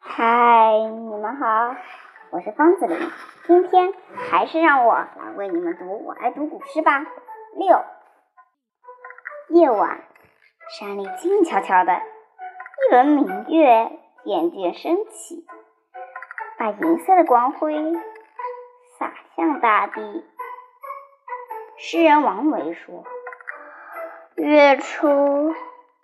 [0.00, 1.76] 嗨，你们好，
[2.28, 2.98] 我是方子林，
[3.46, 3.94] 今天
[4.30, 7.06] 还是让我来为你们读我爱读古诗吧。
[7.54, 7.82] 六，
[9.48, 10.02] 夜晚，
[10.78, 13.90] 山里静悄悄的，一轮明月
[14.24, 15.46] 渐渐升起，
[16.58, 17.94] 把银色的光辉
[18.98, 20.26] 洒向大地。
[21.78, 23.04] 诗人王维说
[24.36, 25.54] ：“月出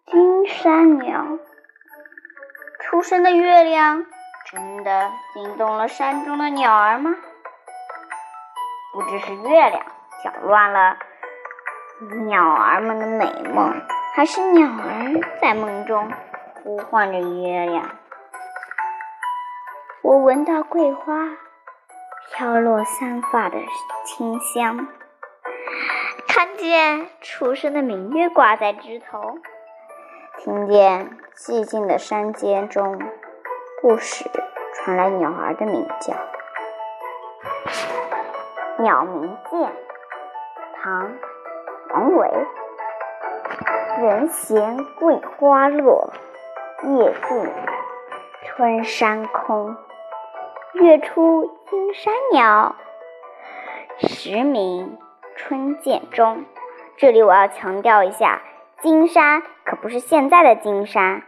[0.06, 1.38] 金山鸟。”
[2.80, 4.04] 初升的月亮
[4.50, 7.14] 真的惊动了山中的鸟儿吗？
[8.92, 9.84] 不知是月亮
[10.22, 10.96] 搅乱了
[12.26, 13.82] 鸟儿们的美梦，
[14.14, 16.12] 还是鸟儿在梦中
[16.62, 17.90] 呼唤着月亮。
[20.02, 21.30] 我闻到桂花
[22.30, 23.58] 飘落散发的
[24.04, 24.86] 清香，
[26.28, 29.38] 看见初升的明月挂在枝头。
[30.44, 33.00] 听见寂静的山间中，
[33.80, 34.26] 不时
[34.74, 36.12] 传来鸟儿的鸣叫。
[38.82, 39.62] 《鸟鸣涧》
[40.74, 41.08] 唐·
[41.94, 42.28] 王维。
[44.02, 46.12] 人闲桂花落，
[46.82, 47.50] 夜静
[48.44, 49.74] 春山空。
[50.74, 52.76] 月出惊山鸟，
[53.96, 54.98] 时鸣
[55.36, 56.44] 春涧中。
[56.98, 58.42] 这里我要强调一下。
[58.82, 61.22] 金山可不是现在的金山，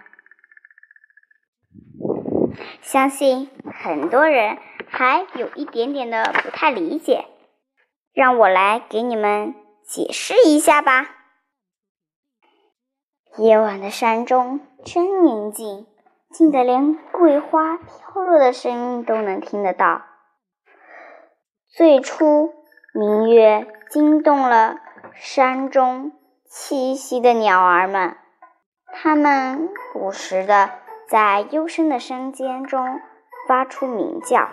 [2.83, 7.27] 相信很多人还有一点点的不太理解，
[8.13, 11.11] 让我来给你们解释一下吧。
[13.39, 15.87] 夜晚的山中真宁静，
[16.31, 20.03] 静得连桂花飘落的声音都能听得到。
[21.69, 22.53] 最初，
[22.93, 24.77] 明月惊动了
[25.15, 26.13] 山中。
[26.49, 28.17] 栖息的鸟儿们，
[28.93, 30.71] 它们不时的
[31.09, 33.01] 在幽深的山间中
[33.47, 34.49] 发出鸣叫。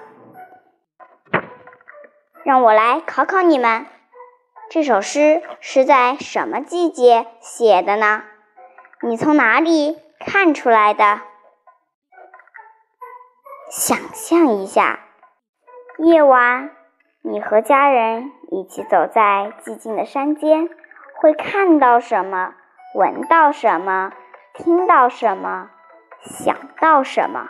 [2.44, 3.86] 让我来考考你们，
[4.70, 8.24] 这首诗是在什么季节写的呢？
[9.02, 11.22] 你从哪里看出来的？
[13.70, 15.00] 想象一下，
[15.98, 16.70] 夜晚，
[17.22, 20.70] 你和家人一起走在寂静的山间。
[21.16, 22.54] 会看到什么？
[22.94, 24.12] 闻到什么？
[24.54, 25.70] 听到什么？
[26.22, 27.50] 想到什么？